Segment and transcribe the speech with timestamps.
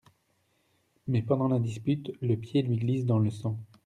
[1.05, 3.59] Mais, pendant la dispute, le pied lui glisse dans le sang.